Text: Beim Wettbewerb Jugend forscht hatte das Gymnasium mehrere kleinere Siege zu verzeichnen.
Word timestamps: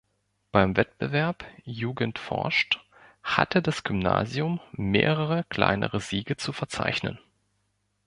Beim 0.51 0.77
Wettbewerb 0.77 1.45
Jugend 1.63 2.17
forscht 2.17 2.83
hatte 3.21 3.61
das 3.61 3.83
Gymnasium 3.83 4.59
mehrere 4.71 5.43
kleinere 5.43 5.99
Siege 5.99 6.37
zu 6.37 6.53
verzeichnen. 6.53 7.19